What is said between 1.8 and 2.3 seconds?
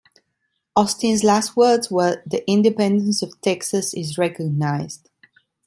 were